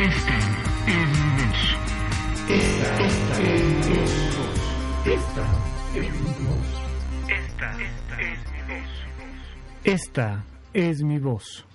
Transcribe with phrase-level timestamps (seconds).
[0.00, 1.76] Esta es mi voz.
[2.48, 4.14] Esta, es mi voz.
[5.04, 5.44] Esta
[5.94, 6.70] es mi voz.
[7.28, 8.88] Esta, esta es mi voz.
[9.84, 11.69] Esta es mi voz.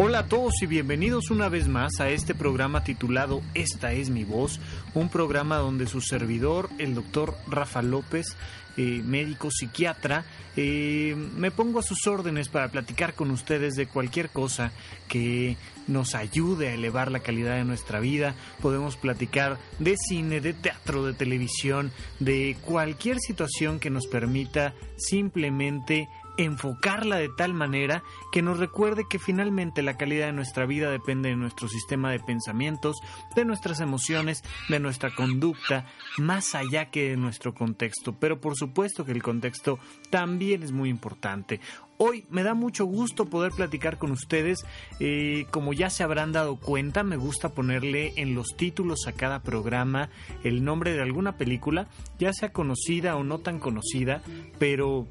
[0.00, 4.22] Hola a todos y bienvenidos una vez más a este programa titulado Esta es mi
[4.22, 4.60] voz,
[4.94, 8.36] un programa donde su servidor, el doctor Rafa López,
[8.76, 10.24] eh, médico psiquiatra,
[10.56, 14.70] eh, me pongo a sus órdenes para platicar con ustedes de cualquier cosa
[15.08, 15.56] que
[15.88, 18.36] nos ayude a elevar la calidad de nuestra vida.
[18.62, 21.90] Podemos platicar de cine, de teatro, de televisión,
[22.20, 28.02] de cualquier situación que nos permita simplemente enfocarla de tal manera
[28.32, 32.20] que nos recuerde que finalmente la calidad de nuestra vida depende de nuestro sistema de
[32.20, 32.96] pensamientos,
[33.34, 35.84] de nuestras emociones, de nuestra conducta,
[36.16, 38.14] más allá que de nuestro contexto.
[38.18, 39.78] Pero por supuesto que el contexto
[40.10, 41.60] también es muy importante.
[42.00, 44.64] Hoy me da mucho gusto poder platicar con ustedes.
[45.00, 49.42] Eh, como ya se habrán dado cuenta, me gusta ponerle en los títulos a cada
[49.42, 50.08] programa
[50.44, 51.88] el nombre de alguna película,
[52.20, 54.22] ya sea conocida o no tan conocida,
[54.60, 55.08] pero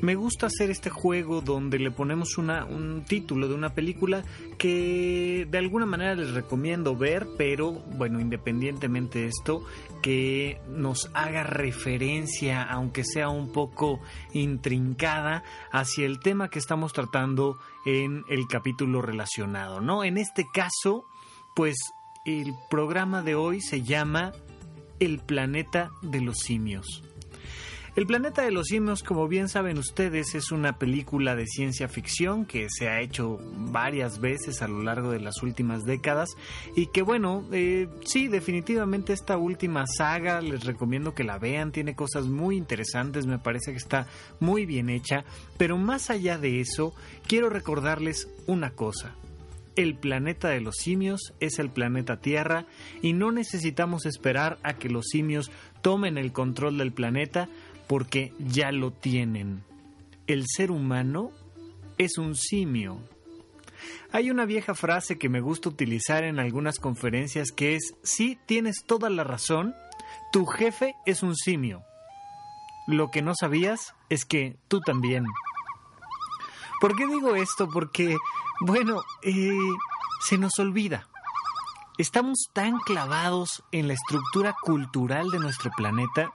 [0.00, 4.24] me gusta hacer este juego donde le ponemos una, un título de una película
[4.58, 9.62] que de alguna manera les recomiendo ver, pero bueno, independientemente de esto,
[10.02, 14.00] que nos haga referencia, aunque sea un poco
[14.32, 20.04] intrincada, hacia el tema que estamos tratando en el capítulo relacionado, ¿no?
[20.04, 21.04] En este caso,
[21.54, 21.76] pues
[22.24, 24.32] el programa de hoy se llama
[24.98, 27.02] El planeta de los simios.
[27.96, 32.46] El planeta de los simios, como bien saben ustedes, es una película de ciencia ficción
[32.46, 36.30] que se ha hecho varias veces a lo largo de las últimas décadas
[36.76, 41.96] y que bueno, eh, sí, definitivamente esta última saga les recomiendo que la vean, tiene
[41.96, 44.06] cosas muy interesantes, me parece que está
[44.38, 45.24] muy bien hecha,
[45.56, 46.94] pero más allá de eso,
[47.26, 49.16] quiero recordarles una cosa.
[49.76, 52.66] El planeta de los simios es el planeta Tierra
[53.02, 55.50] y no necesitamos esperar a que los simios
[55.80, 57.48] tomen el control del planeta
[57.90, 59.64] porque ya lo tienen.
[60.28, 61.32] El ser humano
[61.98, 63.02] es un simio.
[64.12, 68.84] Hay una vieja frase que me gusta utilizar en algunas conferencias que es, sí, tienes
[68.86, 69.74] toda la razón,
[70.30, 71.82] tu jefe es un simio.
[72.86, 75.24] Lo que no sabías es que tú también.
[76.80, 77.68] ¿Por qué digo esto?
[77.68, 78.16] Porque,
[78.60, 79.50] bueno, eh,
[80.22, 81.08] se nos olvida.
[81.98, 86.32] Estamos tan clavados en la estructura cultural de nuestro planeta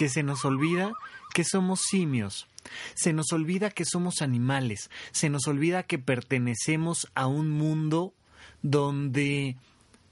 [0.00, 0.94] que se nos olvida
[1.34, 2.48] que somos simios,
[2.94, 8.14] se nos olvida que somos animales, se nos olvida que pertenecemos a un mundo
[8.62, 9.58] donde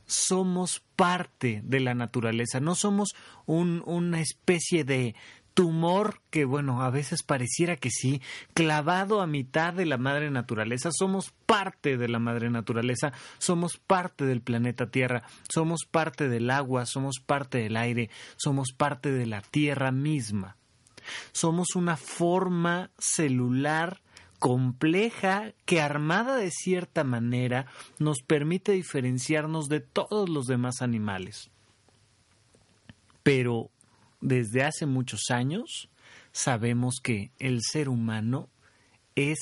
[0.04, 3.14] somos parte de la naturaleza, no somos
[3.46, 5.14] una especie de
[5.58, 8.22] tumor que, bueno, a veces pareciera que sí,
[8.54, 14.24] clavado a mitad de la madre naturaleza, somos parte de la madre naturaleza, somos parte
[14.24, 19.40] del planeta Tierra, somos parte del agua, somos parte del aire, somos parte de la
[19.40, 20.54] Tierra misma.
[21.32, 24.00] Somos una forma celular
[24.38, 27.66] compleja que armada de cierta manera
[27.98, 31.50] nos permite diferenciarnos de todos los demás animales.
[33.24, 33.72] Pero
[34.20, 35.88] desde hace muchos años
[36.32, 38.48] sabemos que el ser humano
[39.14, 39.38] es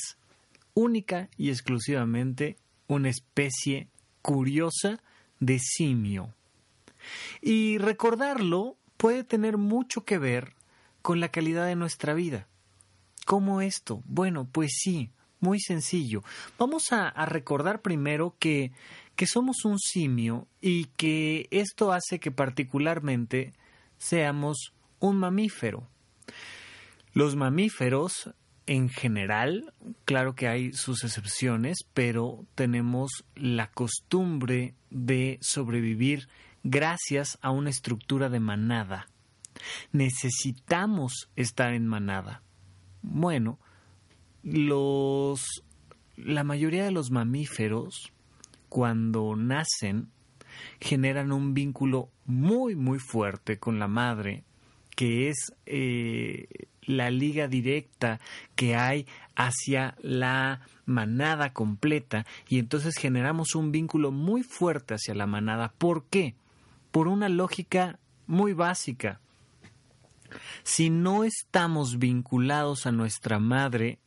[0.75, 3.88] única y exclusivamente una especie
[4.22, 5.03] curiosa
[5.41, 6.34] de simio.
[7.41, 10.54] Y recordarlo puede tener mucho que ver
[11.03, 12.48] con la calidad de nuestra vida.
[13.26, 14.03] ¿Cómo esto?
[14.06, 15.10] Bueno, pues sí,
[15.41, 16.22] muy sencillo.
[16.59, 18.72] Vamos a, recordar primero que,
[19.15, 23.53] que somos un simio y que esto hace que particularmente
[23.98, 25.88] seamos un mamífero.
[27.12, 28.30] Los mamíferos,
[28.66, 29.72] en general,
[30.04, 36.28] claro que hay sus excepciones, pero tenemos la costumbre de sobrevivir
[36.62, 39.08] gracias a una estructura de manada.
[39.92, 42.42] Necesitamos estar en manada.
[43.03, 43.59] Bueno,
[44.42, 45.65] los
[46.16, 48.12] la mayoría de los mamíferos
[48.68, 50.10] cuando nacen
[50.80, 54.44] generan un vínculo muy muy fuerte con la madre
[54.97, 56.48] que es eh,
[56.82, 58.18] la liga directa
[58.56, 59.06] que hay
[59.36, 65.74] hacia la manada completa y entonces generamos un vínculo muy fuerte hacia la manada.
[65.76, 66.34] ¿Por qué?
[66.91, 69.20] Por una lógica muy básica.
[70.62, 73.98] Si no estamos vinculados a nuestra madre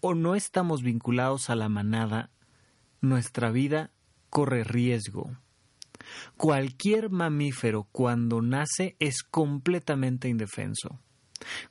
[0.00, 2.30] o no estamos vinculados a la manada,
[3.00, 3.90] nuestra vida
[4.30, 5.30] corre riesgo.
[6.36, 10.98] Cualquier mamífero cuando nace es completamente indefenso.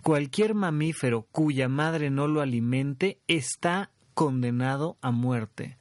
[0.02, 5.78] Cualquier mamífero cuya madre no lo alimente está condenado a muerte.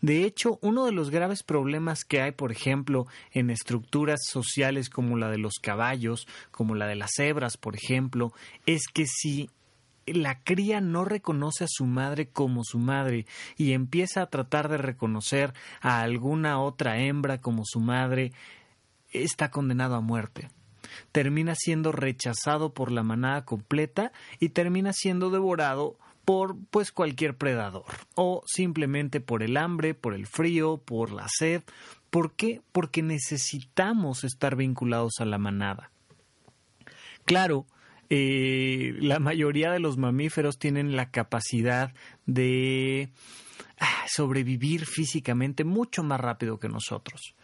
[0.00, 5.16] De hecho, uno de los graves problemas que hay, por ejemplo, en estructuras sociales como
[5.16, 8.32] la de los caballos, como la de las cebras, por ejemplo,
[8.66, 9.50] es que si
[10.14, 13.26] la cría no reconoce a su madre como su madre
[13.56, 18.32] y empieza a tratar de reconocer a alguna otra hembra como su madre,
[19.12, 20.50] está condenado a muerte.
[21.12, 27.86] Termina siendo rechazado por la manada completa y termina siendo devorado por pues cualquier predador
[28.14, 31.62] o simplemente por el hambre, por el frío, por la sed.
[32.10, 32.60] ¿Por qué?
[32.72, 35.90] Porque necesitamos estar vinculados a la manada.
[37.24, 37.66] Claro,
[38.10, 41.92] eh, la mayoría de los mamíferos tienen la capacidad
[42.26, 43.10] de
[43.78, 47.34] ah, sobrevivir físicamente mucho más rápido que nosotros.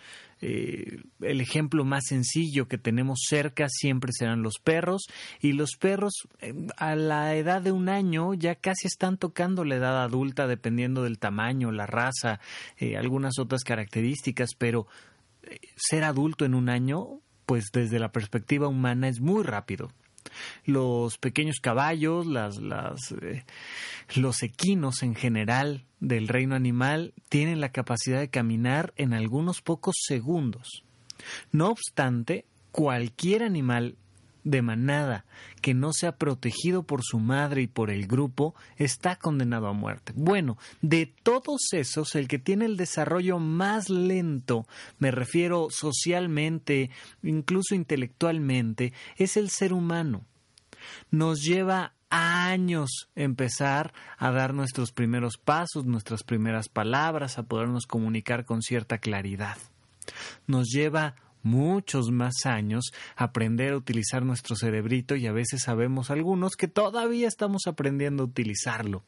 [0.47, 5.07] Eh, el ejemplo más sencillo que tenemos cerca siempre serán los perros
[5.41, 9.77] y los perros eh, a la edad de un año ya casi están tocando la
[9.77, 12.41] edad adulta dependiendo del tamaño, la raza,
[12.77, 14.87] eh, algunas otras características, pero
[15.77, 19.93] ser adulto en un año pues desde la perspectiva humana es muy rápido
[20.65, 22.59] los pequeños caballos, las,
[23.23, 23.45] eh,
[24.15, 29.95] los equinos en general del reino animal tienen la capacidad de caminar en algunos pocos
[30.07, 30.85] segundos.
[31.53, 33.97] No obstante, cualquier animal
[34.45, 35.25] de manada
[35.61, 40.13] que no sea protegido por su madre y por el grupo está condenado a muerte.
[40.15, 44.67] Bueno, de todos esos, el que tiene el desarrollo más lento,
[44.99, 46.91] me refiero socialmente,
[47.23, 50.25] incluso intelectualmente, es el ser humano.
[51.11, 58.45] Nos lleva años empezar a dar nuestros primeros pasos, nuestras primeras palabras, a podernos comunicar
[58.45, 59.57] con cierta claridad.
[60.47, 66.57] Nos lleva muchos más años aprender a utilizar nuestro cerebrito y a veces sabemos algunos
[66.57, 69.05] que todavía estamos aprendiendo a utilizarlo.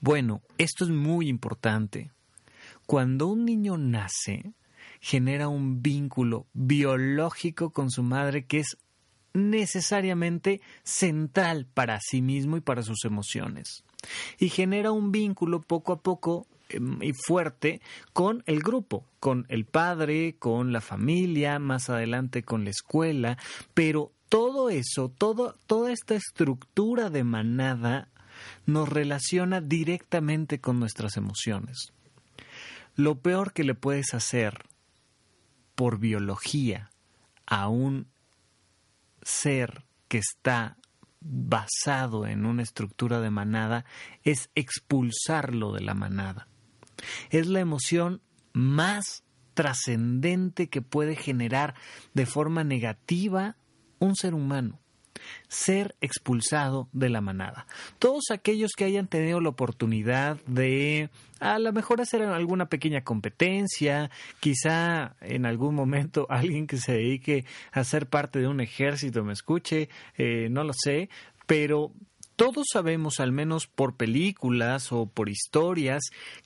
[0.00, 2.10] Bueno, esto es muy importante.
[2.86, 4.52] Cuando un niño nace,
[5.00, 8.76] genera un vínculo biológico con su madre que es
[9.32, 13.84] necesariamente central para sí mismo y para sus emociones.
[14.38, 16.46] Y genera un vínculo poco a poco
[17.00, 17.80] y fuerte
[18.12, 23.38] con el grupo, con el padre, con la familia, más adelante con la escuela,
[23.74, 28.08] pero todo eso, todo, toda esta estructura de manada
[28.66, 31.92] nos relaciona directamente con nuestras emociones.
[32.96, 34.64] Lo peor que le puedes hacer
[35.74, 36.90] por biología
[37.46, 38.08] a un
[39.22, 40.76] ser que está
[41.20, 43.84] basado en una estructura de manada
[44.22, 46.48] es expulsarlo de la manada.
[47.30, 48.20] Es la emoción
[48.52, 49.24] más
[49.54, 51.74] trascendente que puede generar
[52.12, 53.56] de forma negativa
[53.98, 54.80] un ser humano
[55.48, 57.66] ser expulsado de la manada.
[57.98, 61.10] Todos aquellos que hayan tenido la oportunidad de
[61.40, 64.10] a lo mejor hacer alguna pequeña competencia,
[64.40, 69.32] quizá en algún momento alguien que se dedique a ser parte de un ejército me
[69.32, 71.08] escuche, eh, no lo sé,
[71.46, 71.92] pero
[72.36, 76.02] todos sabemos, al menos por películas o por historias,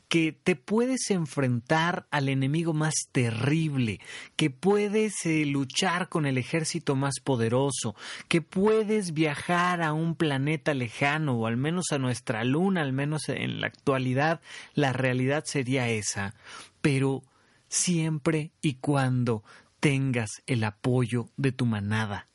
[0.08, 4.00] que te puedes enfrentar al enemigo más terrible,
[4.37, 7.94] que puedes eh, luchar con el ejército más poderoso,
[8.29, 13.29] que puedes viajar a un planeta lejano o al menos a nuestra luna, al menos
[13.29, 14.41] en la actualidad,
[14.74, 16.34] la realidad sería esa.
[16.81, 17.22] Pero
[17.69, 19.43] siempre y cuando
[19.81, 22.28] tengas el apoyo de tu manada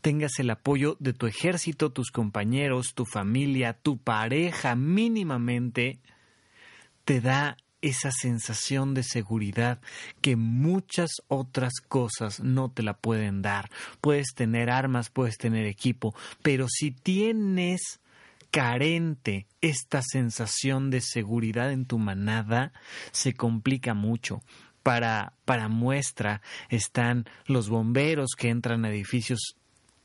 [0.00, 5.98] tengas el apoyo de tu ejército, tus compañeros, tu familia, tu pareja mínimamente,
[7.04, 9.80] te da esa sensación de seguridad
[10.20, 13.70] que muchas otras cosas no te la pueden dar.
[14.00, 18.00] Puedes tener armas, puedes tener equipo, pero si tienes
[18.50, 22.72] carente esta sensación de seguridad en tu manada,
[23.12, 24.42] se complica mucho.
[24.86, 29.56] Para, para muestra están los bomberos que entran a edificios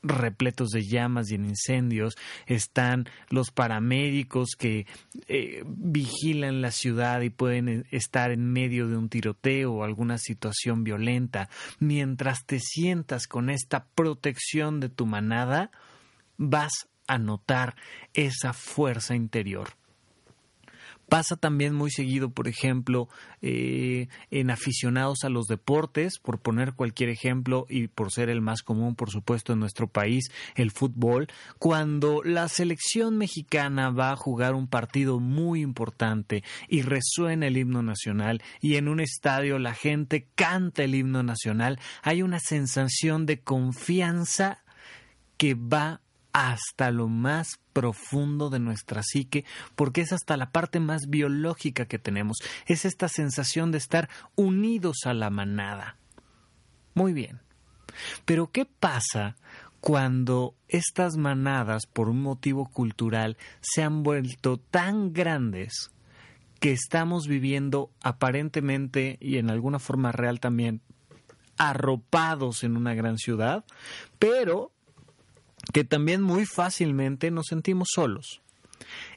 [0.02, 4.88] repletos de llamas y en incendios, están los paramédicos que
[5.28, 10.18] eh, vigilan la ciudad y pueden eh, estar en medio de un tiroteo o alguna
[10.18, 11.48] situación violenta.
[11.78, 15.70] Mientras te sientas con esta protección de tu manada,
[16.38, 17.76] vas a notar
[18.14, 19.76] esa fuerza interior.
[21.12, 23.06] Pasa también muy seguido, por ejemplo,
[23.42, 28.62] eh, en aficionados a los deportes, por poner cualquier ejemplo y por ser el más
[28.62, 31.28] común, por supuesto, en nuestro país, el fútbol,
[31.58, 37.82] cuando la selección mexicana va a jugar un partido muy importante y resuena el himno
[37.82, 43.38] nacional y en un estadio la gente canta el himno nacional, hay una sensación de
[43.38, 44.62] confianza
[45.36, 46.01] que va
[46.32, 49.44] hasta lo más profundo de nuestra psique,
[49.76, 54.98] porque es hasta la parte más biológica que tenemos, es esta sensación de estar unidos
[55.04, 55.96] a la manada.
[56.94, 57.40] Muy bien.
[58.24, 59.36] Pero ¿qué pasa
[59.80, 65.90] cuando estas manadas, por un motivo cultural, se han vuelto tan grandes
[66.60, 70.80] que estamos viviendo aparentemente y en alguna forma real también
[71.56, 73.64] arropados en una gran ciudad,
[74.20, 74.72] pero
[75.72, 78.40] que también muy fácilmente nos sentimos solos.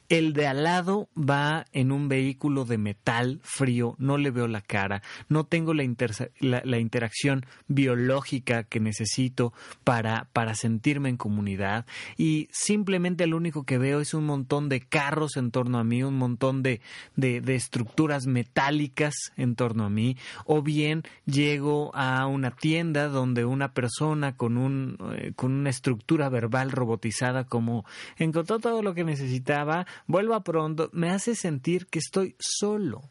[0.08, 4.60] El de al lado va en un vehículo de metal frío, no le veo la
[4.60, 9.52] cara, no tengo la, interacción biológica que necesito
[9.84, 11.86] para, para sentirme en comunidad.
[12.16, 16.02] Y simplemente lo único que veo es un montón de carros en torno a mí,
[16.02, 16.80] un montón de,
[17.16, 23.44] de, de estructuras metálicas en torno a mí, o bien llego a una tienda donde
[23.44, 27.84] una persona con, un, eh, con una estructura verbal robotizada como
[28.16, 33.10] encontró todo lo que necesitaba, vuelva pronto, me hace sentir que estoy solo.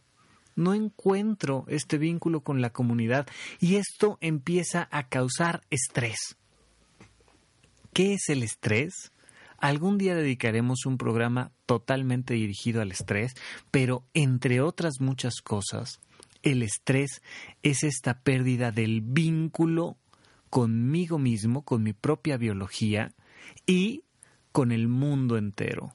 [0.55, 3.27] No encuentro este vínculo con la comunidad
[3.59, 6.37] y esto empieza a causar estrés.
[7.93, 9.11] ¿Qué es el estrés?
[9.57, 13.33] Algún día dedicaremos un programa totalmente dirigido al estrés,
[13.71, 15.99] pero entre otras muchas cosas,
[16.41, 17.21] el estrés
[17.63, 19.97] es esta pérdida del vínculo
[20.49, 23.13] conmigo mismo, con mi propia biología
[23.65, 24.03] y
[24.51, 25.93] con el mundo entero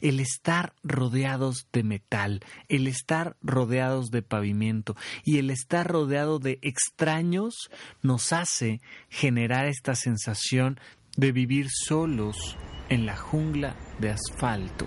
[0.00, 6.58] el estar rodeados de metal, el estar rodeados de pavimento y el estar rodeado de
[6.62, 7.70] extraños
[8.02, 10.78] nos hace generar esta sensación
[11.16, 12.56] de vivir solos
[12.88, 14.86] en la jungla de asfalto.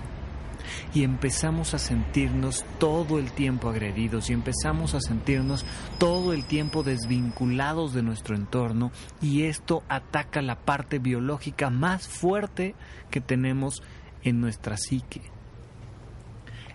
[0.93, 5.65] Y empezamos a sentirnos todo el tiempo agredidos y empezamos a sentirnos
[5.97, 12.75] todo el tiempo desvinculados de nuestro entorno y esto ataca la parte biológica más fuerte
[13.09, 13.81] que tenemos
[14.23, 15.21] en nuestra psique.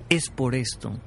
[0.08, 1.00] Es por esto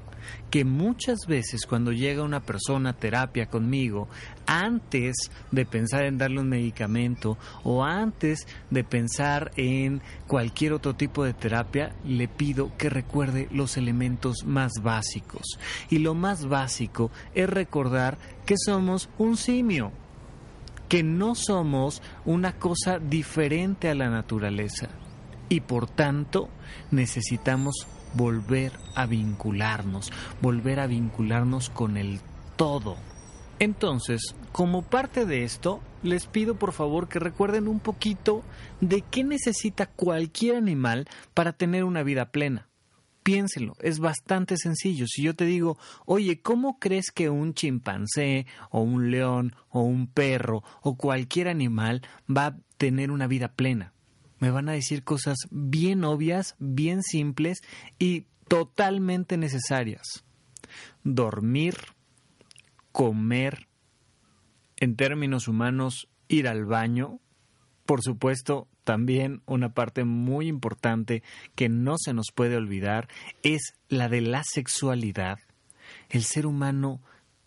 [0.50, 4.08] que muchas veces cuando llega una persona a terapia conmigo,
[4.46, 11.24] antes de pensar en darle un medicamento o antes de pensar en cualquier otro tipo
[11.24, 15.58] de terapia, le pido que recuerde los elementos más básicos.
[15.90, 19.92] Y lo más básico es recordar que somos un simio,
[20.88, 24.88] que no somos una cosa diferente a la naturaleza
[25.48, 26.48] y por tanto
[26.90, 32.20] necesitamos volver a vincularnos, volver a vincularnos con el
[32.56, 32.96] todo.
[33.58, 38.42] Entonces, como parte de esto, les pido por favor que recuerden un poquito
[38.80, 42.68] de qué necesita cualquier animal para tener una vida plena.
[43.24, 45.06] Piénselo, es bastante sencillo.
[45.06, 45.76] Si yo te digo,
[46.06, 52.02] oye, ¿cómo crees que un chimpancé o un león o un perro o cualquier animal
[52.34, 53.92] va a tener una vida plena?
[54.38, 57.62] Me van a decir cosas bien obvias, bien simples
[57.98, 60.24] y totalmente necesarias.
[61.04, 61.76] Dormir,
[62.92, 63.68] comer,
[64.76, 67.20] en términos humanos, ir al baño,
[67.84, 71.22] por supuesto, también una parte muy importante
[71.54, 73.08] que no se nos puede olvidar
[73.42, 75.38] es la de la sexualidad.
[76.10, 77.00] El ser humano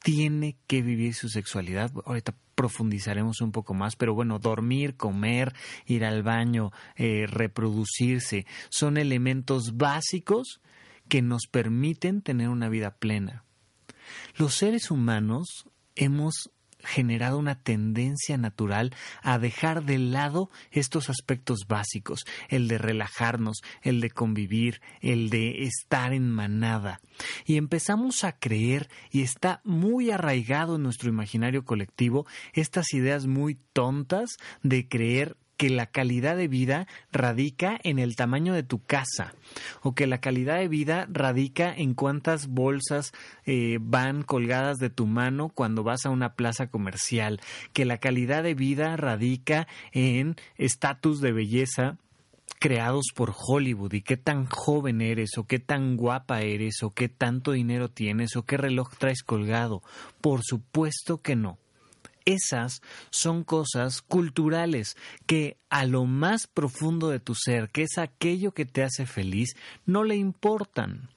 [0.04, 1.92] tiene que vivir su sexualidad.
[2.06, 5.54] Ahorita profundizaremos un poco más, pero bueno, dormir, comer,
[5.86, 10.62] ir al baño, eh, reproducirse, son elementos básicos
[11.08, 13.44] que nos permiten tener una vida plena.
[14.38, 15.66] Los seres humanos
[15.96, 16.52] hemos
[16.84, 24.02] generado una tendencia natural a dejar de lado estos aspectos básicos, el de relajarnos, el
[24.02, 27.02] de convivir, el de estar en manada.
[27.46, 33.58] Y empezamos a creer, y está muy arraigado en nuestro imaginario colectivo, estas ideas muy
[33.74, 39.36] tontas de creer que la calidad de vida radica en el tamaño de tu casa
[39.84, 43.12] o que la calidad de vida radica en cuántas bolsas
[43.46, 47.42] eh, van colgadas de tu mano cuando vas a una plaza comercial,
[47.74, 52.00] que la calidad de vida radica en estatus de belleza
[52.60, 57.08] creados por Hollywood y qué tan joven eres o qué tan guapa eres o qué
[57.08, 59.84] tanto dinero tienes o qué reloj traes colgado.
[60.22, 61.60] Por supuesto que no.
[62.26, 68.54] Esas son cosas culturales que a lo más profundo de tu ser, que es aquello
[68.54, 71.10] que te hace feliz, no le importan.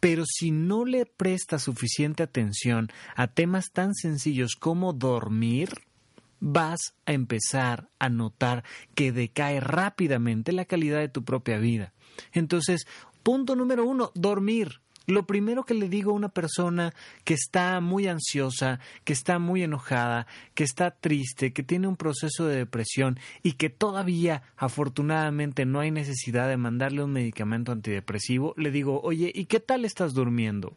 [0.00, 5.70] Pero si no le prestas suficiente atención a temas tan sencillos como dormir,
[6.40, 8.64] vas a empezar a notar
[8.94, 11.92] que decae rápidamente la calidad de tu propia vida.
[12.32, 12.86] Entonces,
[13.22, 14.80] punto número uno, dormir.
[15.06, 16.94] Lo primero que le digo a una persona
[17.24, 22.46] que está muy ansiosa, que está muy enojada, que está triste, que tiene un proceso
[22.46, 28.70] de depresión y que todavía afortunadamente no hay necesidad de mandarle un medicamento antidepresivo, le
[28.70, 30.74] digo, oye, ¿y qué tal estás durmiendo?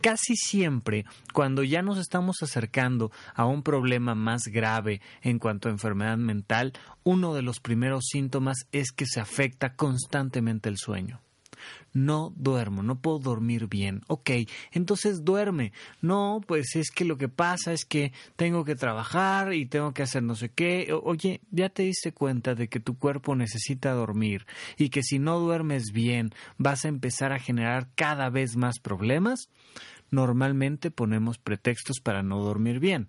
[0.00, 5.72] Casi siempre, cuando ya nos estamos acercando a un problema más grave en cuanto a
[5.72, 6.72] enfermedad mental,
[7.04, 11.23] uno de los primeros síntomas es que se afecta constantemente el sueño
[11.92, 14.02] no duermo, no puedo dormir bien.
[14.08, 14.30] Ok,
[14.72, 15.72] entonces duerme.
[16.02, 20.02] No, pues es que lo que pasa es que tengo que trabajar y tengo que
[20.02, 20.92] hacer no sé qué.
[21.02, 25.38] oye, ya te diste cuenta de que tu cuerpo necesita dormir y que si no
[25.38, 29.48] duermes bien vas a empezar a generar cada vez más problemas.
[30.10, 33.08] Normalmente ponemos pretextos para no dormir bien.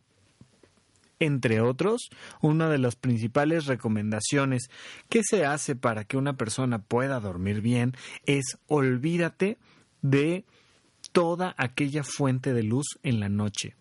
[1.19, 2.09] Entre otros,
[2.41, 4.69] una de las principales recomendaciones
[5.09, 7.93] que se hace para que una persona pueda dormir bien
[8.25, 9.57] es olvídate
[10.01, 10.45] de
[11.13, 13.75] toda aquella fuente de luz en la noche.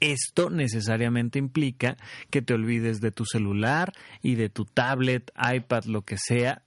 [0.00, 1.96] Esto necesariamente implica
[2.28, 6.62] que te olvides de tu celular y de tu tablet, iPad, lo que sea,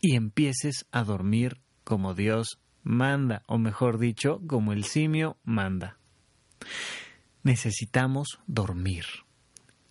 [0.00, 5.96] y empieces a dormir como Dios manda, o mejor dicho, como el simio manda
[7.46, 9.04] necesitamos dormir.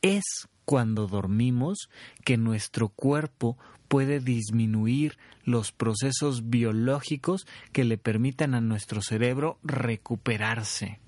[0.02, 1.90] Es cuando dormimos
[2.26, 3.58] que nuestro cuerpo
[3.88, 11.00] puede disminuir los procesos biológicos que le permitan a nuestro cerebro recuperarse.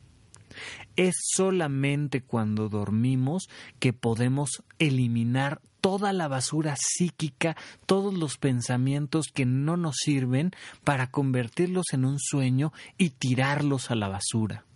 [0.95, 3.49] Es solamente cuando dormimos
[3.79, 10.51] que podemos eliminar toda la basura psíquica, todos los pensamientos que no nos sirven
[10.85, 14.66] para convertirlos en un sueño y tirarlos a la basura.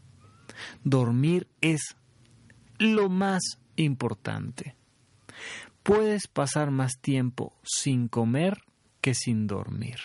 [0.84, 1.96] Dormir es
[2.78, 4.76] lo más importante.
[5.84, 8.64] Puedes pasar más tiempo sin comer
[9.02, 9.98] que sin dormir.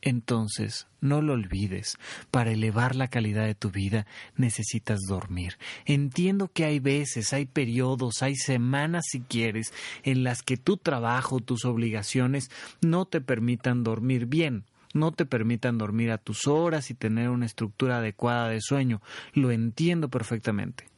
[0.00, 1.98] Entonces, no lo olvides,
[2.30, 4.06] para elevar la calidad de tu vida
[4.36, 5.58] necesitas dormir.
[5.86, 9.72] Entiendo que hay veces, hay periodos, hay semanas si quieres,
[10.04, 12.50] en las que tu trabajo, tus obligaciones
[12.80, 17.46] no te permitan dormir bien no te permitan dormir a tus horas y tener una
[17.46, 19.00] estructura adecuada de sueño.
[19.34, 20.88] Lo entiendo perfectamente.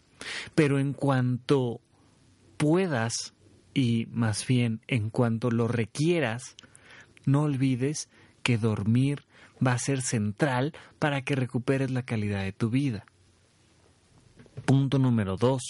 [0.54, 1.80] Pero en cuanto
[2.56, 3.34] puedas,
[3.74, 6.56] y más bien en cuanto lo requieras,
[7.24, 8.08] no olvides
[8.42, 9.24] que dormir
[9.64, 13.04] va a ser central para que recuperes la calidad de tu vida.
[14.64, 15.62] Punto número dos.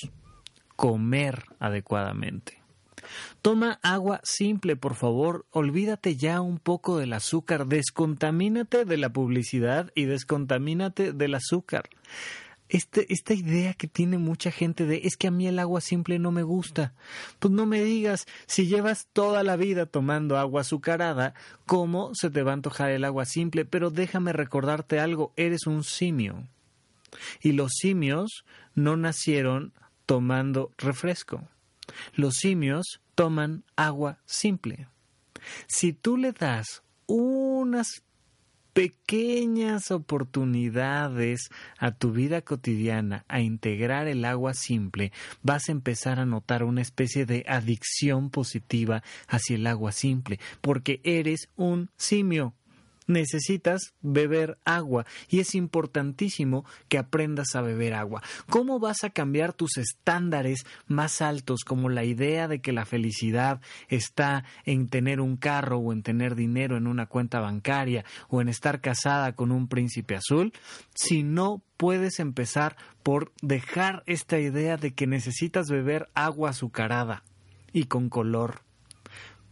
[0.76, 2.59] Comer adecuadamente.
[3.42, 5.46] Toma agua simple, por favor.
[5.50, 7.66] Olvídate ya un poco del azúcar.
[7.66, 11.88] Descontamínate de la publicidad y descontamínate del azúcar.
[12.70, 16.20] Este, esta idea que tiene mucha gente de es que a mí el agua simple
[16.20, 16.94] no me gusta.
[17.40, 21.34] Pues no me digas, si llevas toda la vida tomando agua azucarada,
[21.66, 23.64] ¿cómo se te va a antojar el agua simple?
[23.64, 26.46] Pero déjame recordarte algo, eres un simio.
[27.42, 28.44] Y los simios
[28.76, 29.72] no nacieron
[30.06, 31.48] tomando refresco.
[32.14, 34.88] Los simios toman agua simple.
[35.66, 38.02] Si tú le das unas
[38.72, 46.26] pequeñas oportunidades a tu vida cotidiana a integrar el agua simple, vas a empezar a
[46.26, 52.54] notar una especie de adicción positiva hacia el agua simple, porque eres un simio
[53.06, 58.22] necesitas beber agua y es importantísimo que aprendas a beber agua.
[58.48, 63.60] ¿Cómo vas a cambiar tus estándares más altos como la idea de que la felicidad
[63.88, 68.48] está en tener un carro o en tener dinero en una cuenta bancaria o en
[68.48, 70.52] estar casada con un príncipe azul
[70.94, 77.24] si no puedes empezar por dejar esta idea de que necesitas beber agua azucarada
[77.72, 78.69] y con color?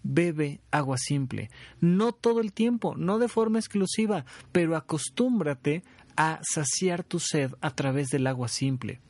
[0.03, 1.51] Bebe agua simple.
[1.81, 5.83] No todo el tiempo, no de forma exclusiva, pero acostúmbrate
[6.17, 9.01] a saciar tu sed a través del agua simple.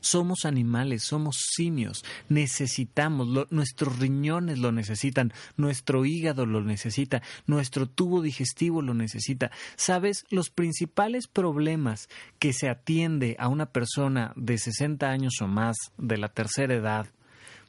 [0.00, 8.22] Somos animales, somos simios, necesitamos, nuestros riñones lo necesitan, nuestro hígado lo necesita, nuestro tubo
[8.22, 9.50] digestivo lo necesita.
[9.76, 10.24] ¿Sabes?
[10.30, 16.16] Los principales problemas que se atiende a una persona de 60 años o más, de
[16.16, 17.06] la tercera edad,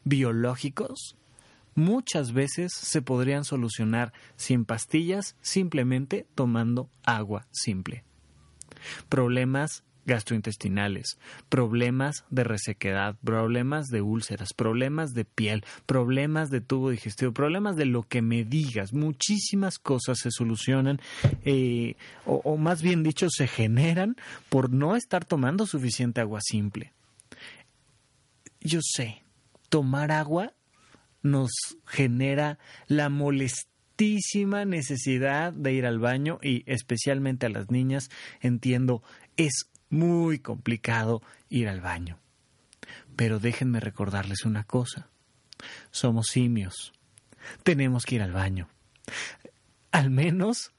[0.06, 1.18] biológicos,
[1.76, 8.04] muchas veces se podrían solucionar sin pastillas, simplemente tomando agua simple.
[9.10, 17.32] Problemas gastrointestinales, problemas de resequedad, problemas de úlceras, problemas de piel, problemas de tubo digestivo,
[17.32, 18.94] problemas de lo que me digas.
[18.94, 21.00] Muchísimas cosas se solucionan
[21.46, 24.16] eh, o, o más bien dicho se generan
[24.50, 26.94] por no estar tomando suficiente agua simple.
[28.60, 29.24] Yo sé,
[29.70, 30.54] tomar agua
[31.22, 31.52] nos
[31.86, 39.04] genera la molestia altísima necesidad de ir al baño y especialmente a las niñas, entiendo,
[39.38, 42.18] es muy complicado ir al baño.
[43.16, 45.10] Pero déjenme recordarles una cosa.
[45.92, 46.94] Somos simios.
[47.62, 48.70] Tenemos que ir al baño.
[49.92, 50.72] Al menos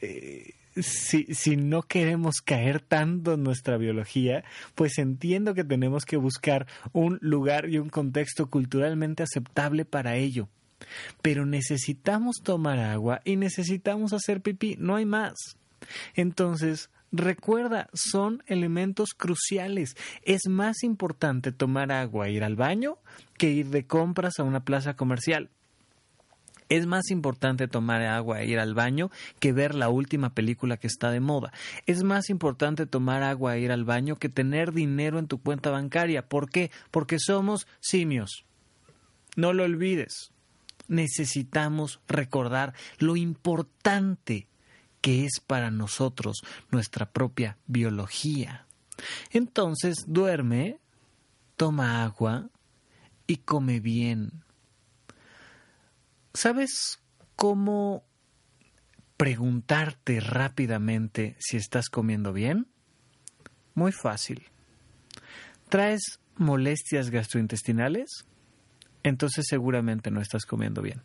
[0.00, 6.16] eh, si, si no queremos caer tanto en nuestra biología, pues entiendo que tenemos que
[6.16, 10.48] buscar un lugar y un contexto culturalmente aceptable para ello.
[11.22, 15.34] Pero necesitamos tomar agua y necesitamos hacer pipí, no hay más.
[16.14, 19.96] Entonces, recuerda, son elementos cruciales.
[20.22, 22.98] Es más importante tomar agua e ir al baño
[23.36, 25.50] que ir de compras a una plaza comercial.
[26.70, 30.86] Es más importante tomar agua e ir al baño que ver la última película que
[30.86, 31.52] está de moda.
[31.86, 35.70] Es más importante tomar agua e ir al baño que tener dinero en tu cuenta
[35.70, 36.28] bancaria.
[36.28, 36.70] ¿Por qué?
[36.92, 38.44] Porque somos simios.
[39.34, 40.30] No lo olvides.
[40.86, 44.46] Necesitamos recordar lo importante
[45.00, 48.66] que es para nosotros nuestra propia biología.
[49.32, 50.78] Entonces duerme,
[51.56, 52.48] toma agua
[53.26, 54.44] y come bien.
[56.34, 57.00] ¿Sabes
[57.36, 58.04] cómo
[59.16, 62.68] preguntarte rápidamente si estás comiendo bien?
[63.74, 64.46] Muy fácil.
[65.68, 68.24] ¿Traes molestias gastrointestinales?
[69.02, 71.02] Entonces seguramente no estás comiendo bien.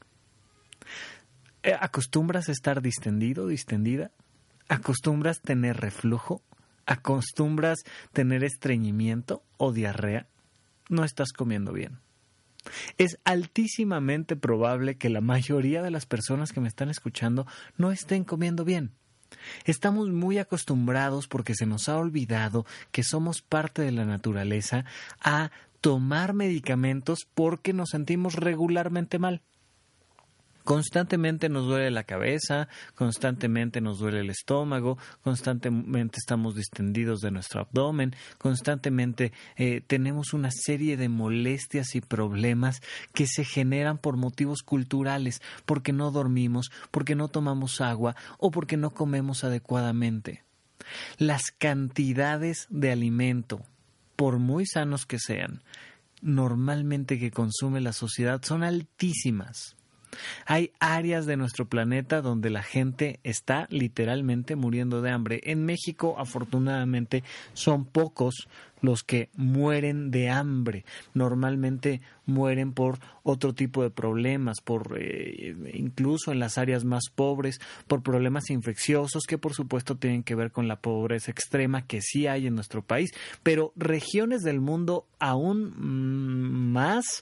[1.63, 4.11] Eh, ¿Acostumbras a estar distendido, distendida?
[4.67, 6.41] ¿Acostumbras tener reflujo?
[6.85, 7.79] ¿Acostumbras
[8.13, 10.27] tener estreñimiento o diarrea?
[10.89, 11.99] No estás comiendo bien.
[12.97, 17.45] Es altísimamente probable que la mayoría de las personas que me están escuchando
[17.77, 18.91] no estén comiendo bien.
[19.65, 24.85] Estamos muy acostumbrados porque se nos ha olvidado que somos parte de la naturaleza
[25.19, 25.51] a
[25.81, 29.41] tomar medicamentos porque nos sentimos regularmente mal.
[30.65, 37.61] Constantemente nos duele la cabeza, constantemente nos duele el estómago, constantemente estamos distendidos de nuestro
[37.61, 42.81] abdomen, constantemente eh, tenemos una serie de molestias y problemas
[43.13, 48.75] que se generan por motivos culturales, porque no dormimos, porque no tomamos agua o porque
[48.75, 50.43] no comemos adecuadamente.
[51.19, 53.61] Las cantidades de alimento,
[54.15, 55.61] por muy sanos que sean,
[56.23, 59.74] normalmente que consume la sociedad son altísimas.
[60.45, 65.41] Hay áreas de nuestro planeta donde la gente está literalmente muriendo de hambre.
[65.43, 67.23] En México, afortunadamente,
[67.53, 68.47] son pocos
[68.81, 70.85] los que mueren de hambre.
[71.13, 77.59] Normalmente mueren por otro tipo de problemas, por eh, incluso en las áreas más pobres,
[77.87, 82.27] por problemas infecciosos que por supuesto tienen que ver con la pobreza extrema que sí
[82.27, 83.11] hay en nuestro país,
[83.43, 87.21] pero regiones del mundo aún mm, más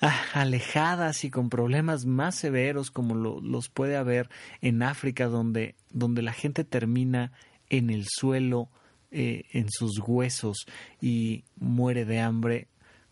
[0.00, 4.28] ah, alejadas y con problemas más severos como los puede haber
[4.60, 7.32] en África donde, donde la gente termina
[7.70, 8.68] en el suelo
[9.10, 10.66] eh, en sus huesos
[11.00, 12.68] y muere de hambre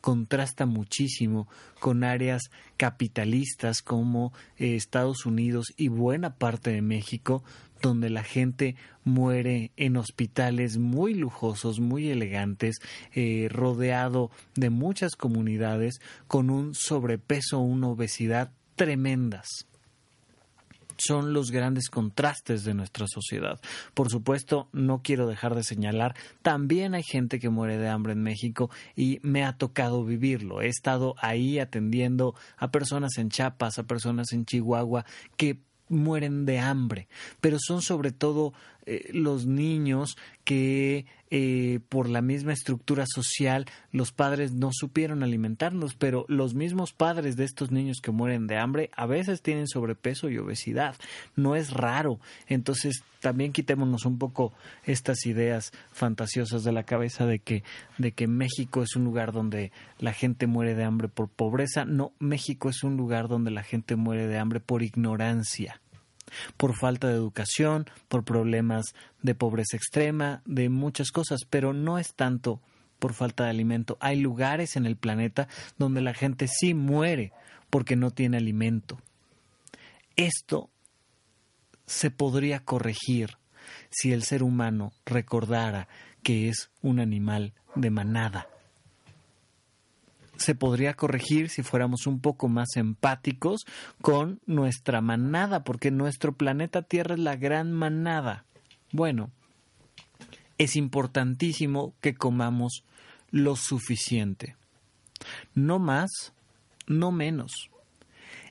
[0.06, 1.48] contrasta muchísimo
[1.80, 2.42] con áreas
[2.76, 7.42] capitalistas como eh, Estados Unidos y buena parte de México,
[7.82, 12.76] donde la gente muere en hospitales muy lujosos, muy elegantes,
[13.14, 19.66] eh, rodeado de muchas comunidades con un sobrepeso, una obesidad tremendas
[20.98, 23.61] son los grandes contrastes de nuestra sociedad.
[23.94, 28.22] Por supuesto, no quiero dejar de señalar, también hay gente que muere de hambre en
[28.22, 30.61] México y me ha tocado vivirlo.
[30.61, 35.04] He estado ahí atendiendo a personas en Chiapas, a personas en Chihuahua
[35.37, 37.09] que mueren de hambre,
[37.40, 38.52] pero son sobre todo
[38.87, 45.95] eh, los niños que eh, por la misma estructura social los padres no supieron alimentarnos,
[45.95, 50.29] pero los mismos padres de estos niños que mueren de hambre a veces tienen sobrepeso
[50.29, 50.95] y obesidad.
[51.35, 52.21] No es raro.
[52.47, 54.53] Entonces también quitémonos un poco
[54.85, 57.65] estas ideas fantasiosas de la cabeza de que,
[57.99, 61.85] de que México es un lugar donde la gente muere de hambre por pobreza.
[61.85, 65.81] No, México es un lugar donde la gente muere de hambre por ignorancia
[66.57, 72.15] por falta de educación, por problemas de pobreza extrema, de muchas cosas, pero no es
[72.15, 72.61] tanto
[72.99, 73.97] por falta de alimento.
[74.01, 77.33] Hay lugares en el planeta donde la gente sí muere
[77.71, 78.99] porque no tiene alimento.
[80.17, 80.71] Esto
[81.87, 83.37] se podría corregir
[83.91, 85.89] si el ser humano recordara
[86.23, 88.49] que es un animal de manada
[90.37, 93.64] se podría corregir si fuéramos un poco más empáticos
[94.03, 98.44] con nuestra manada, porque nuestro planeta Tierra es la gran manada.
[98.92, 99.31] Bueno,
[100.59, 102.85] es importantísimo que comamos
[103.31, 104.57] lo suficiente.
[105.55, 106.33] No más,
[106.87, 107.70] no menos.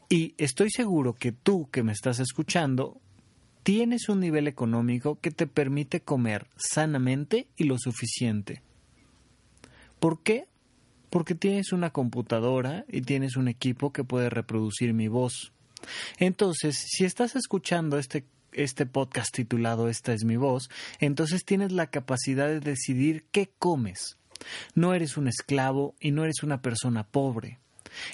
[0.10, 3.00] Y estoy seguro que tú que me estás escuchando
[3.63, 8.62] tienes un nivel económico que te permite comer sanamente y lo suficiente.
[10.00, 10.45] ¿Por qué?
[11.10, 15.52] Porque tienes una computadora y tienes un equipo que puede reproducir mi voz.
[16.18, 21.88] Entonces, si estás escuchando este, este podcast titulado Esta es mi voz, entonces tienes la
[21.88, 24.18] capacidad de decidir qué comes.
[24.74, 27.60] No eres un esclavo y no eres una persona pobre.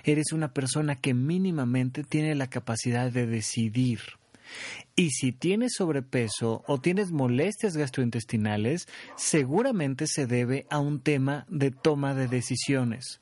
[0.04, 4.01] Eres una persona que mínimamente tiene la capacidad de decidir.
[4.95, 11.71] Y si tienes sobrepeso o tienes molestias gastrointestinales, seguramente se debe a un tema de
[11.71, 13.21] toma de decisiones.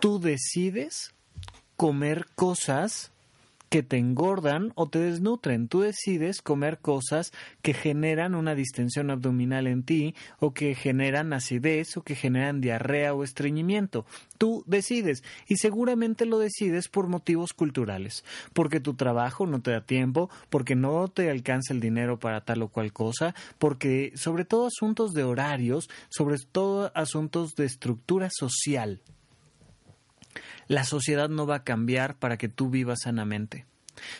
[0.00, 1.14] Tú decides
[1.76, 3.12] comer cosas
[3.72, 5.66] que te engordan o te desnutren.
[5.66, 7.32] Tú decides comer cosas
[7.62, 13.14] que generan una distensión abdominal en ti o que generan acidez o que generan diarrea
[13.14, 14.04] o estreñimiento.
[14.36, 19.80] Tú decides y seguramente lo decides por motivos culturales, porque tu trabajo no te da
[19.80, 24.66] tiempo, porque no te alcanza el dinero para tal o cual cosa, porque sobre todo
[24.66, 29.00] asuntos de horarios, sobre todo asuntos de estructura social.
[30.68, 33.66] La sociedad no va a cambiar para que tú vivas sanamente.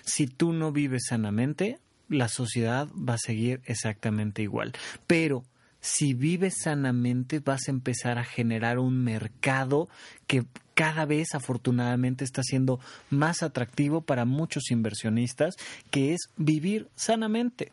[0.02, 1.78] Si tú no vives sanamente,
[2.08, 4.72] la sociedad va a seguir exactamente igual.
[5.06, 5.44] Pero
[5.80, 9.88] si vives sanamente, vas a empezar a generar un mercado
[10.26, 15.56] que cada vez afortunadamente está siendo más atractivo para muchos inversionistas,
[15.90, 17.72] que es vivir sanamente.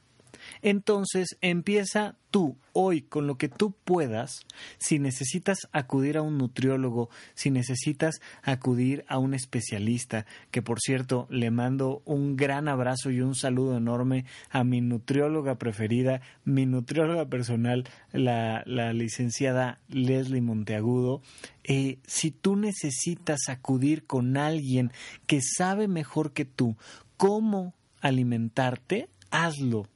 [0.61, 4.45] Entonces empieza tú hoy con lo que tú puedas,
[4.77, 11.27] si necesitas acudir a un nutriólogo, si necesitas acudir a un especialista, que por cierto
[11.29, 17.25] le mando un gran abrazo y un saludo enorme a mi nutrióloga preferida, mi nutrióloga
[17.25, 21.21] personal, la, licenciada Leslie Monteagudo.
[21.63, 24.91] Eh, si tú necesitas acudir con alguien
[25.27, 26.75] que sabe mejor que tú
[27.17, 29.87] cómo alimentarte, hazlo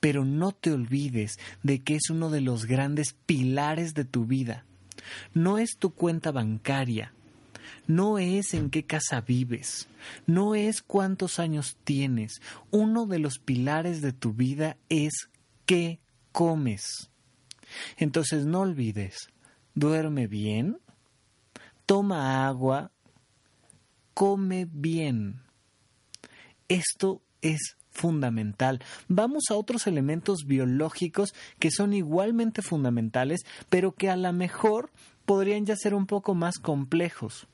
[0.00, 4.64] pero no te olvides de que es uno de los grandes pilares de tu vida.
[5.34, 7.12] No es tu cuenta bancaria,
[7.86, 9.88] no es en qué casa vives,
[10.26, 12.40] no es cuántos años tienes.
[12.70, 15.28] Uno de los pilares de tu vida es
[15.66, 16.00] qué
[16.32, 17.10] comes.
[17.96, 19.28] Entonces no olvides,
[19.74, 20.78] duerme bien,
[21.86, 22.90] toma agua,
[24.14, 25.42] come bien.
[26.68, 28.82] Esto es fundamental.
[29.08, 34.90] Vamos a otros elementos biológicos que son igualmente fundamentales, pero que a lo mejor
[35.24, 37.46] podrían ya ser un poco más complejos.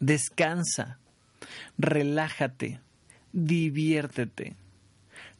[0.00, 0.98] Descansa,
[1.76, 2.80] relájate,
[3.32, 4.56] diviértete.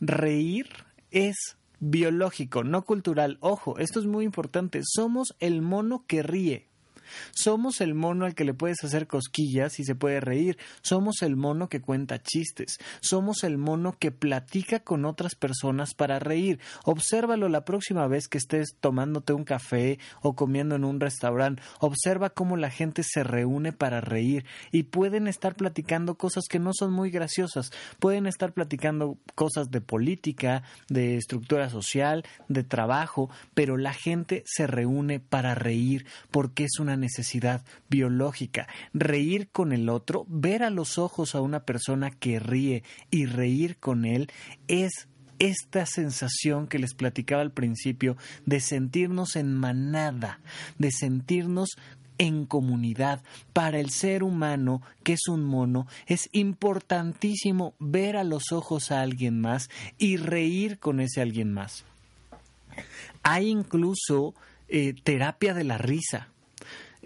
[0.00, 0.66] Reír
[1.10, 3.38] es biológico, no cultural.
[3.40, 4.80] Ojo, esto es muy importante.
[4.84, 6.67] Somos el mono que ríe.
[7.32, 10.58] Somos el mono al que le puedes hacer cosquillas y se puede reír.
[10.82, 12.78] Somos el mono que cuenta chistes.
[13.00, 16.60] Somos el mono que platica con otras personas para reír.
[16.84, 21.62] Obsérvalo la próxima vez que estés tomándote un café o comiendo en un restaurante.
[21.80, 26.72] Observa cómo la gente se reúne para reír y pueden estar platicando cosas que no
[26.72, 27.70] son muy graciosas.
[27.98, 34.66] Pueden estar platicando cosas de política, de estructura social, de trabajo, pero la gente se
[34.66, 38.68] reúne para reír porque es una necesidad biológica.
[38.92, 43.76] Reír con el otro, ver a los ojos a una persona que ríe y reír
[43.78, 44.30] con él
[44.66, 45.08] es
[45.38, 50.40] esta sensación que les platicaba al principio de sentirnos en manada,
[50.78, 51.76] de sentirnos
[52.18, 53.22] en comunidad.
[53.52, 59.00] Para el ser humano, que es un mono, es importantísimo ver a los ojos a
[59.00, 61.84] alguien más y reír con ese alguien más.
[63.22, 64.34] Hay incluso
[64.68, 66.28] eh, terapia de la risa.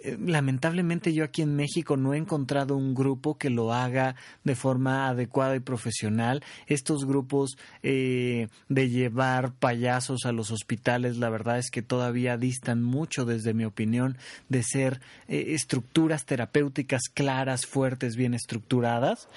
[0.05, 4.57] Eh, lamentablemente yo aquí en México no he encontrado un grupo que lo haga de
[4.57, 6.43] forma adecuada y profesional.
[6.67, 12.83] Estos grupos eh, de llevar payasos a los hospitales, la verdad es que todavía distan
[12.83, 19.29] mucho, desde mi opinión, de ser eh, estructuras terapéuticas claras, fuertes, bien estructuradas.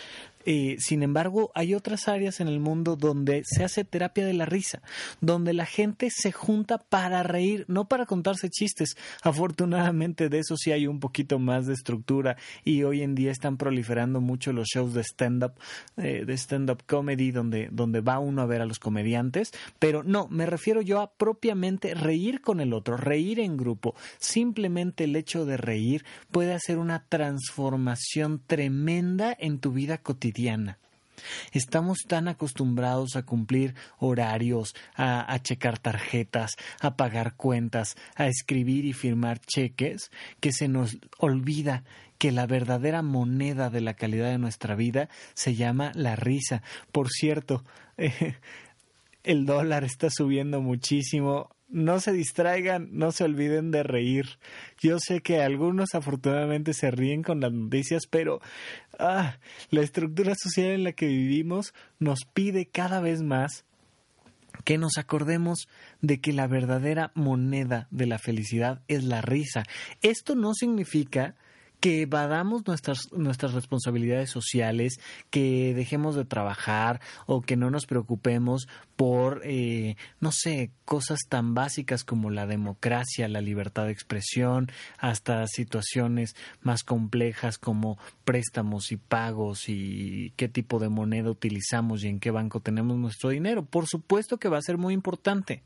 [0.46, 4.46] Eh, sin embargo, hay otras áreas en el mundo donde se hace terapia de la
[4.46, 4.82] risa,
[5.20, 8.96] donde la gente se junta para reír, no para contarse chistes.
[9.24, 13.58] Afortunadamente de eso sí hay un poquito más de estructura y hoy en día están
[13.58, 15.54] proliferando mucho los shows de stand-up,
[15.98, 19.52] eh, de stand-up comedy, donde, donde va uno a ver a los comediantes.
[19.80, 23.96] Pero no, me refiero yo a propiamente reír con el otro, reír en grupo.
[24.20, 30.35] Simplemente el hecho de reír puede hacer una transformación tremenda en tu vida cotidiana
[31.52, 38.94] Estamos tan acostumbrados a cumplir horarios, a, checar tarjetas, a pagar cuentas, a escribir y
[38.94, 41.84] firmar cheques, que se nos olvida
[42.18, 46.62] que la verdadera moneda de la calidad de nuestra vida se llama la risa.
[46.92, 47.64] Por cierto,
[49.24, 51.55] el dólar está subiendo muchísimo.
[51.76, 54.40] No se distraigan, no se olviden de reír.
[54.80, 58.40] Yo sé que algunos afortunadamente se ríen con las noticias, pero
[58.98, 59.40] ah,
[59.72, 63.66] la estructura social en la que vivimos nos pide cada vez más
[64.64, 65.68] que nos acordemos
[66.00, 69.64] de que la verdadera moneda de la felicidad es la risa.
[70.02, 71.36] Esto no significa
[71.86, 78.68] que evadamos nuestras, nuestras responsabilidades sociales, que dejemos de trabajar o que no nos preocupemos
[78.96, 85.46] por, eh, no sé, cosas tan básicas como la democracia, la libertad de expresión, hasta
[85.46, 92.20] situaciones más complejas como préstamos y pagos y qué tipo de moneda utilizamos y en
[92.20, 93.64] qué banco tenemos nuestro dinero.
[93.64, 95.62] Por supuesto que va a ser muy importante.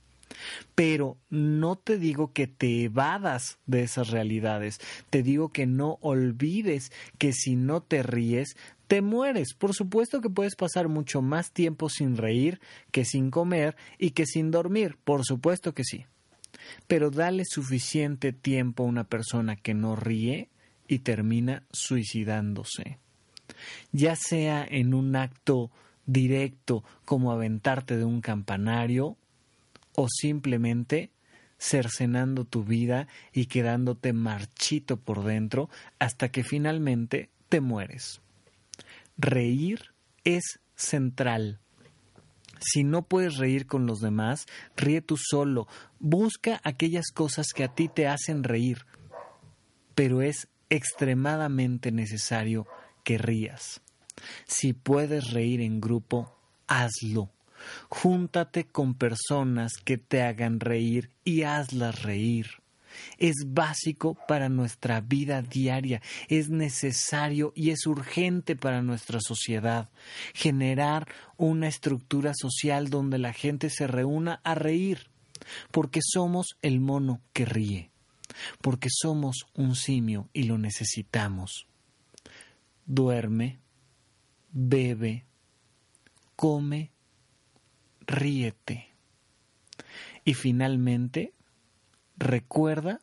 [0.76, 6.92] Pero no te digo que te evadas de esas realidades, te digo que no olvides
[7.18, 8.56] que si no te ríes,
[8.88, 9.54] te mueres.
[9.54, 12.60] Por supuesto que puedes pasar mucho más tiempo sin reír
[12.92, 16.06] que sin comer y que sin dormir, por supuesto que sí.
[16.88, 20.50] Pero dale suficiente tiempo a una persona que no ríe
[20.88, 22.98] y termina suicidándose.
[23.92, 25.72] Ya sea en un acto
[26.08, 29.18] directo como aventarte de un campanario
[29.95, 31.12] o simplemente
[31.60, 38.21] cercenando tu vida y quedándote marchito por dentro hasta que finalmente te mueres.
[39.17, 41.60] Reír es central.
[42.62, 45.67] Si no puedes reír con los demás, ríe tú solo.
[45.99, 48.86] Busca aquellas cosas que a ti te hacen reír.
[49.95, 52.67] Pero es extremadamente necesario
[53.04, 53.82] que rías.
[54.45, 57.32] Si puedes reír en grupo, hazlo.
[57.89, 62.48] Júntate con personas que te hagan reír y hazlas reír.
[63.17, 69.89] Es básico para nuestra vida diaria, es necesario y es urgente para nuestra sociedad
[70.34, 75.10] generar una estructura social donde la gente se reúna a reír,
[75.72, 77.91] porque somos el mono que ríe,
[78.62, 81.67] porque somos un simio y lo necesitamos.
[82.86, 83.60] Duerme,
[84.52, 85.26] bebe,
[86.36, 86.91] come
[88.10, 88.89] ríete.
[90.26, 91.34] Y finalmente,
[92.17, 93.00] recuerda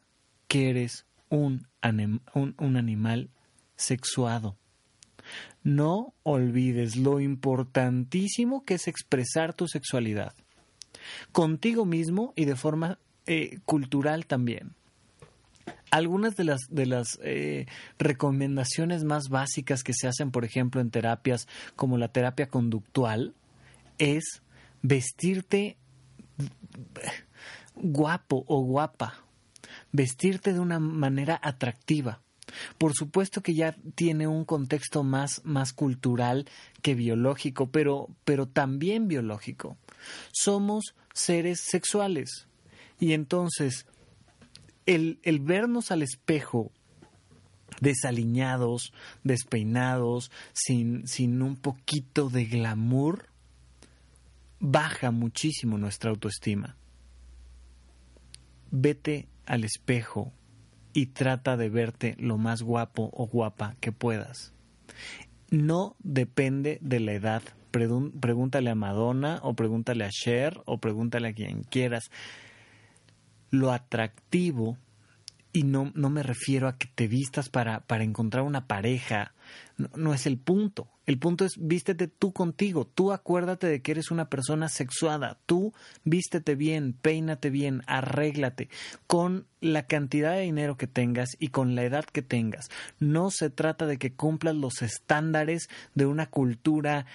[0.48, 1.66] que eres un,
[2.34, 3.30] un, animal
[3.76, 4.56] sexuado.
[5.62, 10.34] No olvides lo importantísimo que es expresar tu sexualidad.
[11.32, 14.74] Contigo mismo y de forma eh, cultural también.
[15.90, 17.66] Algunas de las, de las eh,
[17.98, 23.34] recomendaciones más básicas que se hacen, por ejemplo, en terapias como la terapia conductual,
[23.98, 24.42] es
[24.82, 25.76] vestirte
[27.74, 29.24] guapo o guapa,
[29.92, 32.22] vestirte de una manera atractiva.
[32.78, 36.48] Por supuesto que ya tiene un contexto más, más cultural
[36.80, 39.76] que biológico, pero, pero también biológico.
[40.32, 42.46] Somos seres sexuales.
[43.00, 43.86] Y entonces,
[44.86, 46.70] el, el vernos al espejo
[47.80, 53.28] desaliñados, despeinados, sin, sin un poquito de glamour,
[54.60, 56.76] baja muchísimo nuestra autoestima.
[58.70, 60.32] Vete al espejo
[60.92, 64.52] y trata de verte lo más guapo o guapa que puedas.
[65.50, 67.42] No depende de la edad.
[67.70, 72.10] Pregúntale a Madonna o pregúntale a Cher o pregúntale a quien quieras.
[73.50, 74.78] Lo atractivo,
[75.52, 79.34] y no, no me refiero a que te vistas para, para encontrar una pareja,
[79.94, 80.88] no es el punto.
[81.06, 85.72] El punto es vístete tú contigo, tú acuérdate de que eres una persona sexuada, tú
[86.04, 88.68] vístete bien, peínate bien, arréglate
[89.06, 92.68] con la cantidad de dinero que tengas y con la edad que tengas.
[92.98, 97.06] No se trata de que cumplas los estándares de una cultura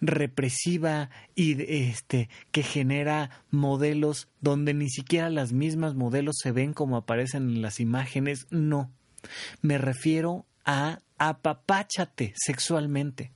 [0.00, 6.96] represiva y este que genera modelos donde ni siquiera las mismas modelos se ven como
[6.96, 8.90] aparecen en las imágenes, no.
[9.62, 13.32] Me refiero a apapáchate sexualmente.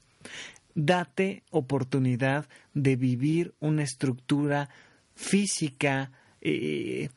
[0.75, 4.69] Date oportunidad de vivir una estructura
[5.15, 7.11] física, eh,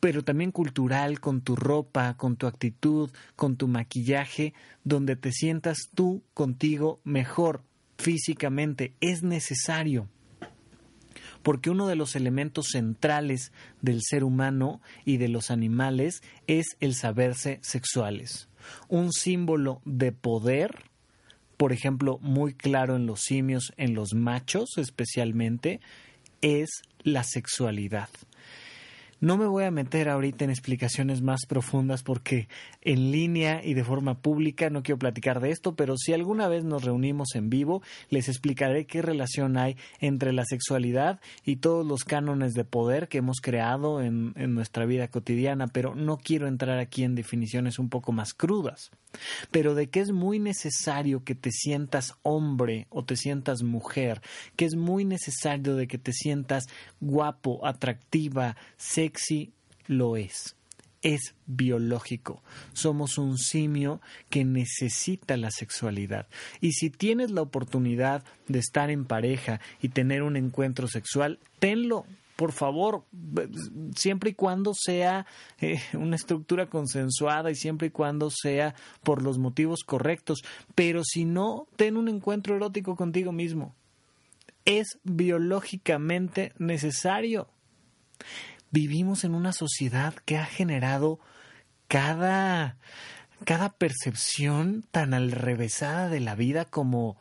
[0.00, 4.54] pero también cultural, con tu ropa, con tu actitud, con tu maquillaje,
[4.84, 7.62] donde te sientas tú contigo mejor
[7.98, 8.94] físicamente.
[9.00, 10.08] Es necesario
[11.42, 16.94] porque uno de los elementos centrales del ser humano y de los animales es el
[16.94, 18.48] saberse sexuales
[18.88, 20.92] un símbolo de poder
[21.62, 25.80] por ejemplo, muy claro en los simios, en los machos especialmente,
[26.40, 28.08] es la sexualidad.
[29.22, 32.48] No me voy a meter ahorita en explicaciones más profundas porque
[32.80, 36.64] en línea y de forma pública no quiero platicar de esto, pero si alguna vez
[36.64, 42.02] nos reunimos en vivo, les explicaré qué relación hay entre la sexualidad y todos los
[42.02, 46.80] cánones de poder que hemos creado en, en nuestra vida cotidiana, pero no quiero entrar
[46.80, 48.90] aquí en definiciones un poco más crudas.
[49.52, 54.20] Pero de que es muy necesario que te sientas hombre o te sientas mujer,
[54.56, 56.64] que es muy necesario de que te sientas
[56.98, 59.11] guapo, atractiva, sexy,
[59.86, 60.56] lo es.
[61.02, 62.42] Es biológico.
[62.74, 64.00] Somos un simio
[64.30, 66.28] que necesita la sexualidad.
[66.60, 72.06] Y si tienes la oportunidad de estar en pareja y tener un encuentro sexual, tenlo,
[72.36, 73.04] por favor,
[73.96, 75.26] siempre y cuando sea
[75.60, 80.42] eh, una estructura consensuada y siempre y cuando sea por los motivos correctos,
[80.74, 83.74] pero si no, ten un encuentro erótico contigo mismo.
[84.64, 87.48] Es biológicamente necesario.
[88.72, 91.20] Vivimos en una sociedad que ha generado
[91.88, 92.78] cada,
[93.44, 97.18] cada percepción tan alrevesada de la vida como,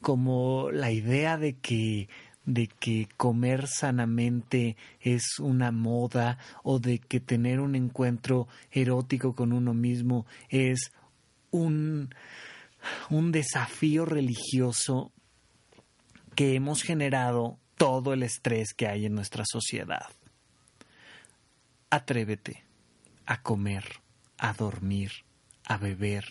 [0.00, 2.08] como la idea de que
[2.44, 9.52] de que comer sanamente es una moda o de que tener un encuentro erótico con
[9.52, 10.92] uno mismo es
[11.50, 12.14] un,
[13.08, 15.10] un desafío religioso
[16.34, 20.06] que hemos generado todo el estrés que hay en nuestra sociedad.
[21.94, 22.64] Atrévete
[23.26, 23.84] a comer,
[24.38, 25.10] a dormir,
[25.64, 26.24] a beber,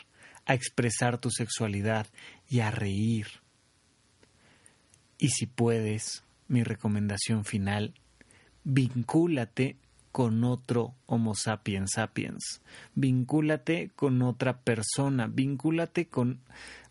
[0.45, 2.07] a expresar tu sexualidad
[2.49, 3.27] y a reír
[5.23, 7.93] y si puedes, mi recomendación final,
[8.65, 9.77] vincúlate
[10.11, 12.61] con otro Homo sapiens sapiens.
[12.93, 16.41] Vincúlate con otra persona, vincúlate con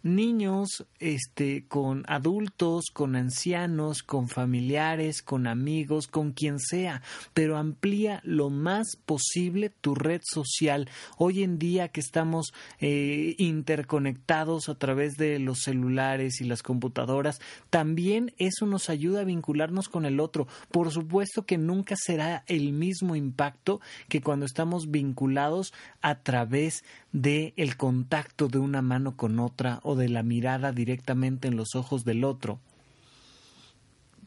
[0.02, 7.02] niños, este, con adultos, con ancianos, con familiares, con amigos, con quien sea,
[7.34, 10.88] pero amplía lo más posible tu red social.
[11.18, 17.40] Hoy en día que estamos eh, interconectados a través de los celulares y las computadoras,
[17.70, 20.46] también eso nos ayuda a vincularnos con el otro.
[20.70, 27.52] Por supuesto que nunca será el mismo impacto que cuando estamos vinculados a través de
[27.56, 32.24] el contacto de una mano con otra de la mirada directamente en los ojos del
[32.24, 32.60] otro.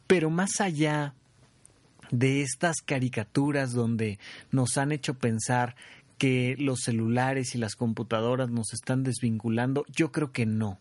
[0.08, 1.14] Pero más allá
[2.12, 4.20] de estas caricaturas donde
[4.52, 5.76] nos han hecho pensar
[6.18, 10.80] que los celulares y las computadoras nos están desvinculando, yo creo que no.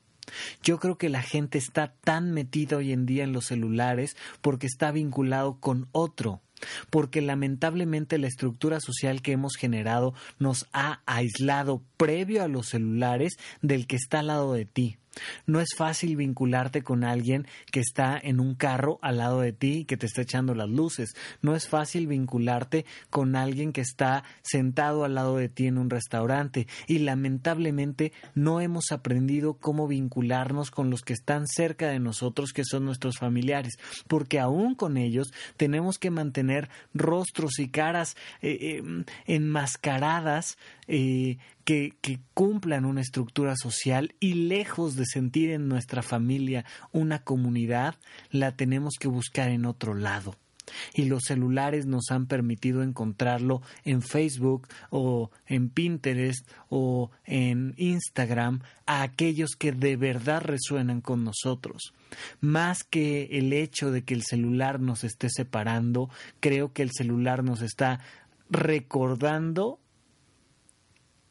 [0.62, 4.66] Yo creo que la gente está tan metida hoy en día en los celulares porque
[4.66, 6.41] está vinculado con otro,
[6.90, 13.36] porque lamentablemente la estructura social que hemos generado nos ha aislado previo a los celulares
[13.62, 14.98] del que está al lado de ti.
[15.46, 19.78] No es fácil vincularte con alguien que está en un carro al lado de ti
[19.78, 21.14] y que te está echando las luces.
[21.42, 25.90] No es fácil vincularte con alguien que está sentado al lado de ti en un
[25.90, 26.66] restaurante.
[26.86, 32.64] Y lamentablemente no hemos aprendido cómo vincularnos con los que están cerca de nosotros, que
[32.64, 33.74] son nuestros familiares.
[34.08, 41.95] Porque aún con ellos tenemos que mantener rostros y caras eh, eh, enmascaradas eh, que,
[42.01, 47.97] que cumplan una estructura social y lejos de sentir en nuestra familia una comunidad,
[48.30, 50.37] la tenemos que buscar en otro lado
[50.93, 58.61] y los celulares nos han permitido encontrarlo en Facebook o en Pinterest o en Instagram
[58.87, 61.95] a aquellos que de verdad resuenan con nosotros.
[62.41, 66.11] Más que el hecho de que el celular nos esté separando,
[66.41, 68.01] creo que el celular nos está
[68.51, 69.80] recordando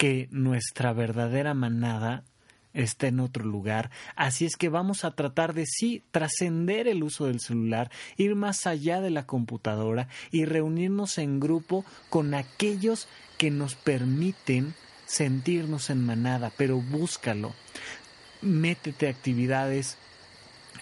[0.04, 2.26] que nuestra verdadera manada
[2.74, 3.89] está en otro lugar.
[4.18, 8.68] Así es que vamos a tratar de sí trascender el uso del celular, ir más
[8.68, 14.74] allá de la computadora y reunirnos en grupo con aquellos que nos permiten
[15.06, 17.54] sentirnos en manada, pero búscalo.
[18.41, 19.97] Métete actividades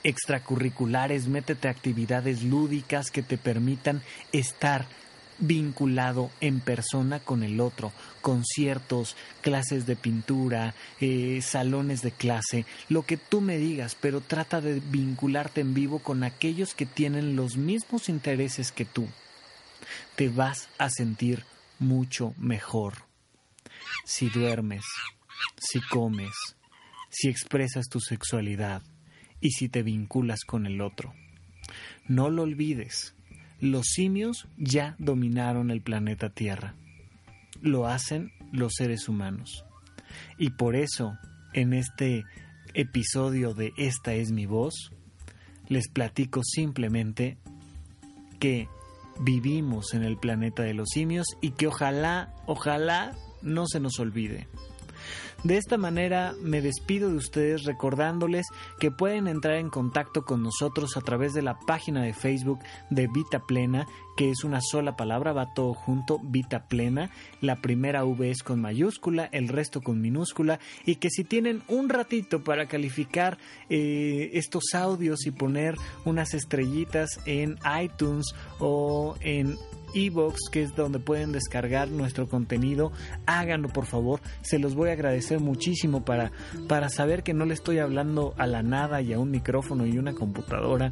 [0.02, 4.02] extracurriculares, métete actividades lúdicas que te permitan
[4.32, 4.88] estar
[5.42, 13.06] vinculado en persona con el otro, conciertos, clases de pintura, eh, salones de clase, lo
[13.06, 17.58] que tú me digas, pero trata de vincularte en vivo con aquellos que tienen los
[17.58, 19.08] mismos intereses que tú.
[20.16, 21.44] Te vas a sentir
[21.80, 22.94] mucho mejor
[24.06, 24.86] si duermes,
[25.58, 26.32] si comes,
[27.10, 28.84] si expresas tu sexualidad
[29.40, 31.14] y si te vinculas con el otro.
[32.08, 33.16] No lo olvides,
[33.62, 36.76] los simios ya dominaron el planeta Tierra.
[37.62, 39.64] Lo hacen los seres humanos.
[40.38, 41.18] Y por eso,
[41.54, 42.26] en este
[42.74, 44.92] episodio de Esta es mi voz,
[45.68, 47.38] les platico simplemente
[48.40, 48.68] que
[49.20, 54.48] vivimos en el planeta de los simios y que ojalá, ojalá no se nos olvide.
[55.44, 58.48] De esta manera me despido de ustedes recordándoles
[58.80, 62.60] que pueden entrar en contacto con nosotros a través de la página de Facebook
[62.90, 67.10] de Vita Plena, que es una sola palabra, va todo junto, Vita Plena.
[67.42, 71.90] La primera V es con mayúscula, el resto con minúscula, y que si tienen un
[71.90, 73.38] ratito para calificar
[73.70, 79.58] eh, estos audios y poner unas estrellitas en iTunes o en
[79.94, 82.92] Evox, que es donde pueden descargar nuestro contenido,
[83.26, 86.32] háganlo por favor, se los voy a agradecer muchísimo para,
[86.68, 89.98] para saber que no le estoy hablando a la nada y a un micrófono y
[89.98, 90.92] una computadora,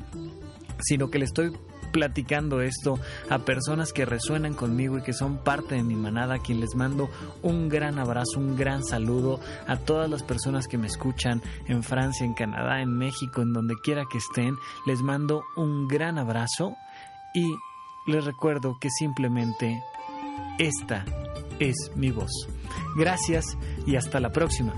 [0.80, 1.52] sino que le estoy
[1.92, 6.40] platicando esto a personas que resuenan conmigo y que son parte de mi manada, a
[6.40, 7.10] quien les mando
[7.42, 12.26] un gran abrazo, un gran saludo a todas las personas que me escuchan en Francia,
[12.26, 16.76] en Canadá, en México, en donde quiera que estén, les mando un gran abrazo
[17.34, 17.48] y
[18.10, 19.82] les recuerdo que simplemente
[20.58, 21.06] esta
[21.60, 22.32] es mi voz.
[22.98, 24.74] Gracias y hasta la próxima.